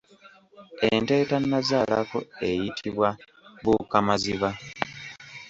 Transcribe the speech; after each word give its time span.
Ente 0.93 1.13
etannazaalako 1.23 2.19
eyitibwa 2.47 3.09
bbuukamaziba. 3.61 4.49